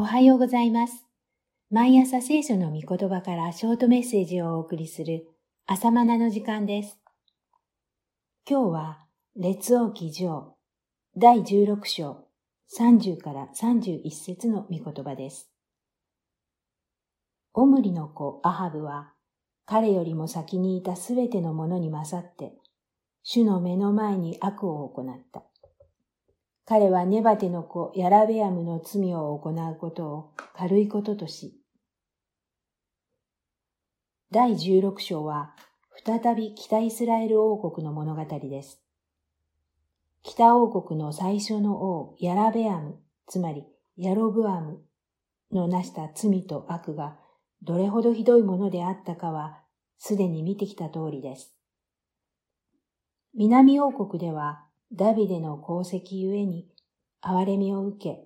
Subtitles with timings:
[0.00, 1.04] おはようございます。
[1.72, 5.26] 毎朝聖書の御言葉からショートメッセージをお送りする
[5.66, 7.00] 朝マナの時間です。
[8.48, 8.98] 今日は、
[9.34, 10.54] 列王記上
[11.16, 12.28] 第16章
[12.78, 15.50] 30から31節の御言葉です。
[17.52, 19.14] オムリの子アハブは、
[19.66, 22.52] 彼よりも先にいたすべてのものに勝って、
[23.24, 25.47] 主の目の前に悪を行った。
[26.68, 31.58] 彼はネバテの子ヤラベアムの罪を行うことを軽いこととし、
[34.30, 35.54] 第16章は
[36.04, 38.82] 再び北イスラエル王国の物語です。
[40.22, 43.64] 北王国の最初の王ヤラベアム、つまり
[43.96, 44.82] ヤロブアム
[45.50, 47.16] の成した罪と悪が
[47.62, 49.62] どれほどひどいものであったかは
[49.96, 51.56] すでに見てきた通りです。
[53.32, 56.66] 南王国ではダビデの功績ゆえに
[57.22, 58.22] 憐れみを受け、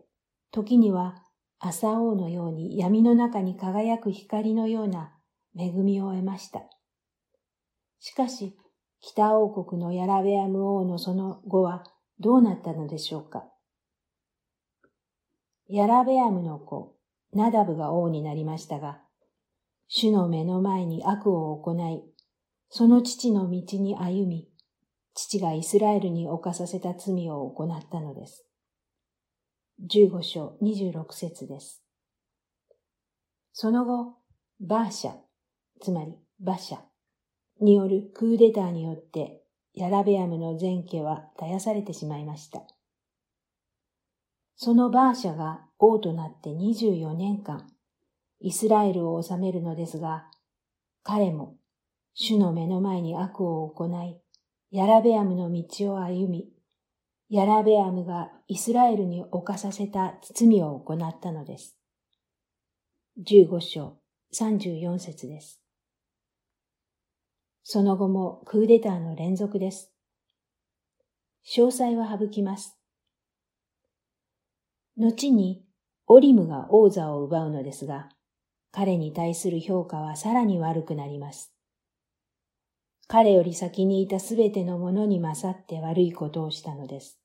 [0.52, 1.24] 時には
[1.58, 5.12] 朝王のように闇の中に輝く光のような
[5.58, 6.60] 恵みを得ました。
[7.98, 8.56] しかし、
[9.00, 11.84] 北王国のヤラベアム王のその後は
[12.20, 13.44] どうなったのでしょうか。
[15.68, 16.96] ヤラベアムの子、
[17.32, 19.00] ナダブが王になりましたが、
[19.88, 22.02] 主の目の前に悪を行い、
[22.68, 24.51] その父の道に歩み、
[25.14, 28.46] 父がイスラエルに犯させた罪を行ったのです。
[29.90, 31.82] 15章26節です。
[33.52, 34.16] その後、
[34.60, 35.12] バーシャ、
[35.80, 36.78] つまりバシャ
[37.60, 39.42] によるクーデターによって
[39.74, 42.62] ヤラベアムの前家は絶やされてしまいました。
[44.56, 47.66] そのバーシャが王となって24年間、
[48.40, 50.26] イスラエルを治めるのですが、
[51.02, 51.56] 彼も
[52.14, 54.21] 主の目の前に悪を行い、
[54.72, 56.48] ヤラベアムの道を歩み、
[57.28, 61.76] ヤラベアムがイスラエルに犯させた罪を行ったのです。
[63.22, 63.98] 15章
[64.34, 65.60] 34節です。
[67.62, 69.92] その後もクーデターの連続です。
[71.46, 72.78] 詳細は省きます。
[74.96, 75.66] 後に
[76.06, 78.08] オリムが王座を奪うのですが、
[78.70, 81.51] 彼に対する評価はさらに悪くなります。
[83.08, 87.18] 彼より先にいたすべてのものに勝って悪いことをしたのです。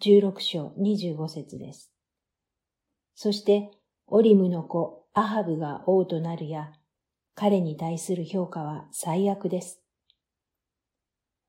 [0.00, 1.92] 16章25節です。
[3.14, 3.70] そして、
[4.06, 6.72] オリムの子アハブが王となるや、
[7.36, 9.80] 彼に対する評価は最悪です。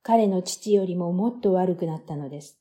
[0.03, 2.59] 彼の父よりももっと悪くなったのです。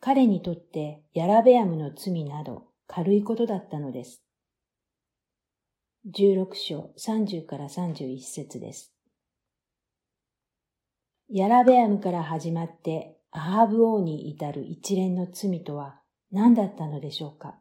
[0.00, 4.22] 彼にとってヤラベアムの罪など軽いことだったのです。
[6.06, 8.90] 16章30から31節です。
[11.28, 16.00] ヤラベアムから始まってアハブ王に至る一連の罪とは
[16.32, 17.56] 何だったのでしょうか？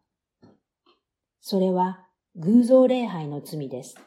[1.41, 2.07] それは
[2.37, 3.97] 偶像礼拝の罪です。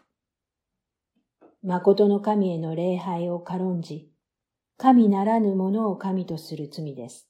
[1.62, 4.10] 誠の神への礼拝を軽んじ、
[4.78, 7.28] 神ならぬものを神とする罪です。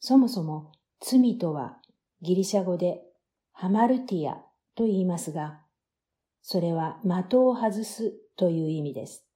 [0.00, 1.76] そもそも罪とは
[2.22, 3.02] ギリシャ語で
[3.52, 4.42] ハマルティア
[4.80, 5.60] と言いますが、
[6.40, 9.26] それは的を外すという意味です。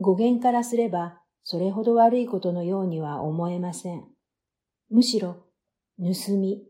[0.00, 4.04] 語源からすれば、それほど悪いことのようには思えません。
[4.88, 5.44] むしろ、
[5.98, 6.62] 盗み、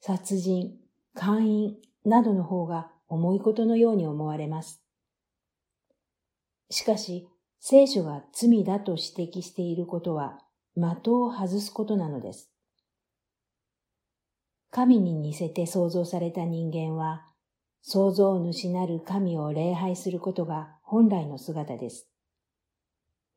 [0.00, 0.78] 殺人、
[1.14, 1.74] 姦淫
[2.06, 4.82] などの方が重いことのように思われます。
[6.70, 7.28] しかし、
[7.60, 10.38] 聖書が罪だと指摘していることは、
[10.76, 12.53] 的を外すことなのです。
[14.74, 17.28] 神に似せて創造された人間は、
[17.80, 22.08] 創造主なる神を礼拝することが本来の姿です。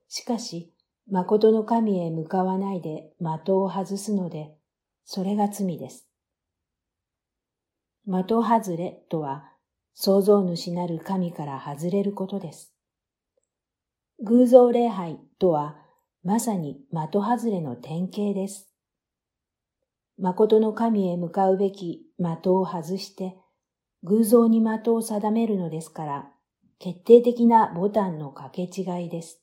[0.07, 0.73] しかし、
[1.07, 4.57] 誠の神へ向かわないで的を外すので、
[5.05, 6.09] それが罪です。
[8.07, 9.53] 的外れとは、
[9.93, 12.73] 創造主なる神から外れることです。
[14.23, 15.75] 偶像礼拝とは、
[16.23, 18.73] まさに的外れの典型です。
[20.19, 23.37] 誠の神へ向かうべき的を外して、
[24.03, 26.31] 偶像に的を定めるのですから、
[26.79, 29.41] 決定的なボタンの掛け違いです。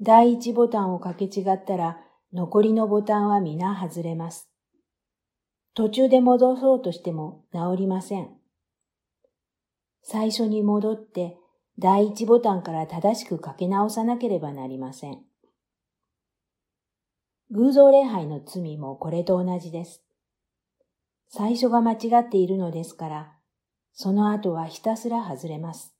[0.00, 1.98] 第一ボタンを掛け違ったら、
[2.32, 4.48] 残りのボタンは皆外れます。
[5.74, 8.30] 途中で戻そうとしても治りません。
[10.02, 11.36] 最初に戻って、
[11.78, 15.27] 第一ボタンから正しくかけ直さなければなりません。
[17.50, 20.02] 偶像礼拝の罪もこれと同じです。
[21.30, 23.32] 最初が間違っているのですから、
[23.94, 25.94] その後はひたすら外れます。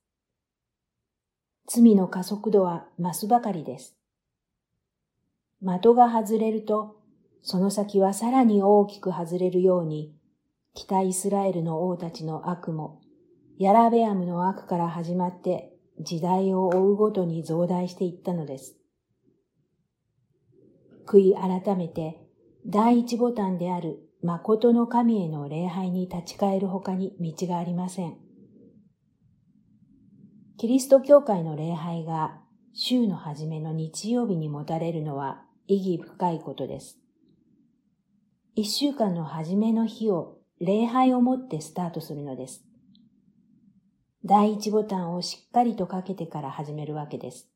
[1.67, 3.97] 罪の加速度は増すばかりです。
[5.59, 6.97] 的が外れると、
[7.41, 10.13] その先はさらに大きく外れるように、
[10.75, 13.01] 北イスラエルの王たちの悪も、
[13.57, 18.78] ヤラベアムの悪から始まって時代を追うごとに増大していったのです。
[21.09, 22.21] 悔い改めて
[22.67, 28.15] 第一ボタンである誠の神への礼拝に立ち返る他に道がありません。
[30.59, 32.37] キリスト教会の礼拝が
[32.73, 36.99] 週の初めの日曜日に持たれるのは意義深いことです。
[38.53, 42.63] 一週間の初めの日を礼拝をもってスタートするのです。
[44.23, 47.49] 第一ボタンをしっかりとかけてから始めるわけです。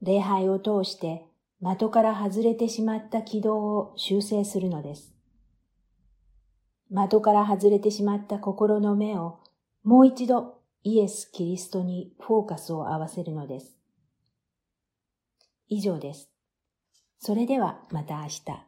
[0.00, 1.27] 礼拝を通して
[1.60, 5.14] 的から外れてしまった軌道を修正するのです。
[6.90, 9.40] 的から外れてしまった心の目を
[9.82, 13.76] もう一度イエス・キリストにフォーカスを合わせるのです。
[15.68, 16.30] 以上です。
[17.18, 18.67] それではまた明日。